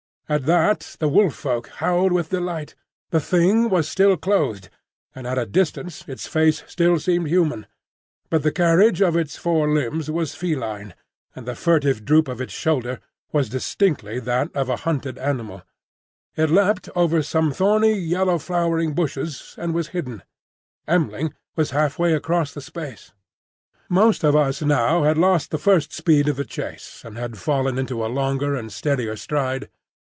[0.29, 2.73] At that the Wolf Folk howled with delight.
[3.09, 4.69] The Thing was still clothed,
[5.13, 7.67] and at a distance its face still seemed human;
[8.29, 10.93] but the carriage of its four limbs was feline,
[11.35, 13.01] and the furtive droop of its shoulder
[13.33, 15.63] was distinctly that of a hunted animal.
[16.37, 20.23] It leapt over some thorny yellow flowering bushes, and was hidden.
[20.87, 23.11] M'ling was halfway across the space.
[23.89, 27.77] Most of us now had lost the first speed of the chase, and had fallen
[27.77, 29.67] into a longer and steadier stride.